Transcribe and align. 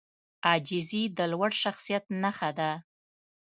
عاجزي 0.47 1.03
د 1.17 1.19
لوړ 1.31 1.51
شخصیت 1.63 2.03
نښه 2.21 2.49
ده. 2.59 2.71